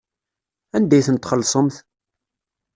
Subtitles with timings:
[0.75, 1.75] Anda ay tent-txellṣemt?